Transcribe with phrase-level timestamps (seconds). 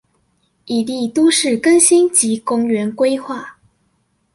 [0.65, 3.53] 以利都市更新及公園規畫